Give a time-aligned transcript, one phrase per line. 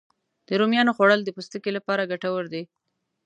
[0.47, 2.63] د رومیانو خوړل د پوستکي لپاره ګټور دي